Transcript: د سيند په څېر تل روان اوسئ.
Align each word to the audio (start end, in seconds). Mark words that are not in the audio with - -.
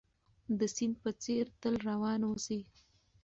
د 0.59 0.61
سيند 0.75 0.95
په 1.03 1.11
څېر 1.23 1.45
تل 1.61 1.75
روان 1.89 2.19
اوسئ. 2.29 2.59